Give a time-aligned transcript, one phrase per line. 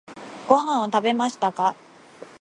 [0.47, 1.75] ご飯を食べましたか？